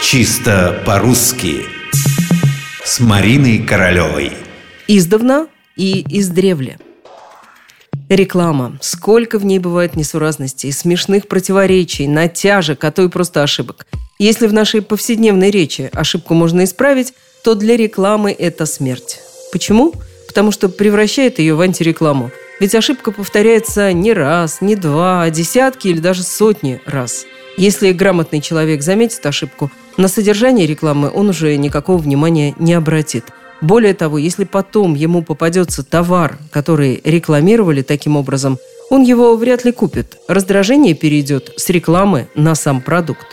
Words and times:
Чисто 0.00 0.80
по-русски 0.86 1.66
С 2.84 3.00
Мариной 3.00 3.58
Королевой 3.58 4.32
Издавна 4.86 5.48
и 5.76 6.04
издревле 6.08 6.78
Реклама. 8.08 8.78
Сколько 8.80 9.38
в 9.38 9.44
ней 9.44 9.58
бывает 9.58 9.96
несуразностей, 9.96 10.72
смешных 10.72 11.26
противоречий, 11.26 12.06
натяжек, 12.06 12.82
а 12.84 12.92
то 12.92 13.02
и 13.02 13.08
просто 13.08 13.42
ошибок. 13.42 13.86
Если 14.20 14.46
в 14.46 14.52
нашей 14.52 14.82
повседневной 14.82 15.50
речи 15.50 15.90
ошибку 15.92 16.32
можно 16.32 16.64
исправить, 16.64 17.12
то 17.42 17.54
для 17.54 17.76
рекламы 17.76 18.30
это 18.30 18.66
смерть. 18.66 19.18
Почему? 19.52 19.92
Потому 20.28 20.52
что 20.52 20.68
превращает 20.68 21.40
ее 21.40 21.54
в 21.54 21.60
антирекламу. 21.60 22.30
Ведь 22.60 22.74
ошибка 22.74 23.10
повторяется 23.10 23.92
не 23.92 24.12
раз, 24.12 24.60
не 24.60 24.76
два, 24.76 25.22
а 25.24 25.30
десятки 25.30 25.88
или 25.88 25.98
даже 25.98 26.22
сотни 26.22 26.80
раз. 26.86 27.26
Если 27.56 27.90
грамотный 27.90 28.40
человек 28.40 28.82
заметит 28.82 29.26
ошибку, 29.26 29.70
на 29.98 30.06
содержание 30.08 30.66
рекламы 30.66 31.10
он 31.12 31.28
уже 31.28 31.56
никакого 31.56 31.98
внимания 31.98 32.54
не 32.58 32.72
обратит. 32.72 33.24
Более 33.60 33.94
того, 33.94 34.16
если 34.16 34.44
потом 34.44 34.94
ему 34.94 35.22
попадется 35.22 35.82
товар, 35.82 36.38
который 36.52 37.00
рекламировали 37.04 37.82
таким 37.82 38.16
образом, 38.16 38.58
он 38.90 39.02
его 39.02 39.36
вряд 39.36 39.64
ли 39.64 39.72
купит. 39.72 40.16
Раздражение 40.28 40.94
перейдет 40.94 41.52
с 41.56 41.68
рекламы 41.68 42.28
на 42.36 42.54
сам 42.54 42.80
продукт. 42.80 43.26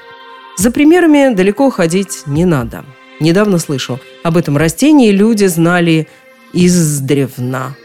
За 0.58 0.72
примерами 0.72 1.34
далеко 1.36 1.70
ходить 1.70 2.23
не 2.26 2.46
надо. 2.46 2.84
Недавно 3.20 3.59
слышу, 3.59 4.00
об 4.23 4.36
этом 4.36 4.58
растении 4.58 5.12
люди 5.12 5.45
знали 5.45 6.08
издревна. 6.52 7.76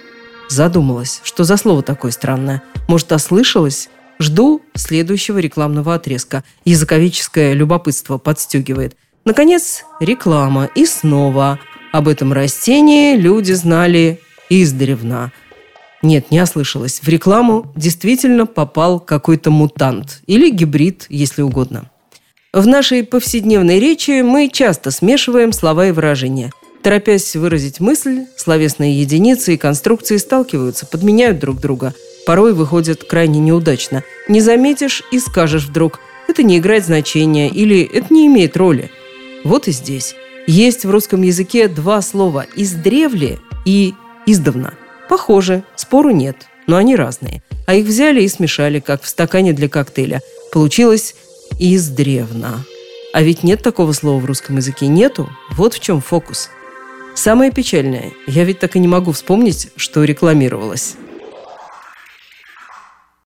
Задумалась, 0.48 1.20
что 1.22 1.44
за 1.44 1.58
слово 1.58 1.82
такое 1.82 2.12
странное. 2.12 2.62
Может, 2.88 3.12
ослышалась? 3.12 3.90
Жду 4.20 4.60
следующего 4.74 5.38
рекламного 5.38 5.94
отрезка. 5.94 6.44
Языковеческое 6.66 7.54
любопытство 7.54 8.18
подстегивает. 8.18 8.94
Наконец, 9.24 9.84
реклама. 9.98 10.68
И 10.74 10.84
снова. 10.84 11.58
Об 11.90 12.06
этом 12.06 12.34
растении 12.34 13.16
люди 13.16 13.52
знали 13.52 14.20
издревна. 14.50 15.32
Нет, 16.02 16.30
не 16.30 16.40
ослышалась. 16.40 17.00
В 17.00 17.08
рекламу 17.08 17.72
действительно 17.74 18.44
попал 18.44 19.00
какой-то 19.00 19.50
мутант. 19.50 20.20
Или 20.26 20.50
гибрид, 20.50 21.06
если 21.08 21.40
угодно. 21.40 21.90
В 22.52 22.66
нашей 22.66 23.04
повседневной 23.04 23.80
речи 23.80 24.20
мы 24.20 24.50
часто 24.50 24.90
смешиваем 24.90 25.52
слова 25.52 25.86
и 25.86 25.92
выражения. 25.92 26.50
Торопясь 26.82 27.36
выразить 27.36 27.80
мысль, 27.80 28.26
словесные 28.36 29.00
единицы 29.00 29.54
и 29.54 29.58
конструкции 29.58 30.18
сталкиваются, 30.18 30.84
подменяют 30.84 31.38
друг 31.38 31.58
друга. 31.58 31.94
Порой 32.26 32.52
выходят 32.52 33.04
крайне 33.04 33.40
неудачно. 33.40 34.04
Не 34.28 34.40
заметишь 34.40 35.02
и 35.10 35.18
скажешь 35.18 35.64
вдруг 35.64 36.00
«это 36.28 36.42
не 36.42 36.58
играет 36.58 36.84
значения» 36.84 37.48
или 37.48 37.82
«это 37.82 38.12
не 38.12 38.26
имеет 38.26 38.56
роли». 38.56 38.90
Вот 39.44 39.68
и 39.68 39.72
здесь. 39.72 40.14
Есть 40.46 40.84
в 40.84 40.90
русском 40.90 41.22
языке 41.22 41.68
два 41.68 42.02
слова 42.02 42.46
«издревле» 42.54 43.38
и 43.64 43.94
«издавна». 44.26 44.74
Похожи, 45.08 45.64
спору 45.76 46.10
нет, 46.10 46.36
но 46.66 46.76
они 46.76 46.94
разные. 46.94 47.42
А 47.66 47.74
их 47.74 47.86
взяли 47.86 48.22
и 48.22 48.28
смешали, 48.28 48.80
как 48.80 49.02
в 49.02 49.08
стакане 49.08 49.52
для 49.52 49.68
коктейля. 49.68 50.20
Получилось 50.52 51.14
«издревно». 51.58 52.64
А 53.12 53.22
ведь 53.22 53.42
нет 53.42 53.62
такого 53.62 53.92
слова 53.92 54.20
в 54.20 54.24
русском 54.24 54.56
языке, 54.56 54.86
нету. 54.86 55.28
Вот 55.50 55.74
в 55.74 55.80
чем 55.80 56.00
фокус– 56.00 56.48
Самое 57.14 57.50
печальное, 57.50 58.12
я 58.26 58.44
ведь 58.44 58.60
так 58.60 58.76
и 58.76 58.78
не 58.78 58.88
могу 58.88 59.12
вспомнить, 59.12 59.68
что 59.76 60.04
рекламировалось. 60.04 60.94